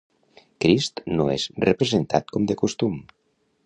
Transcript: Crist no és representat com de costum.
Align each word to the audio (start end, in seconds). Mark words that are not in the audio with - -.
Crist 0.65 1.03
no 1.19 1.29
és 1.35 1.47
representat 1.67 2.35
com 2.37 2.53
de 2.53 2.61
costum. 2.65 3.03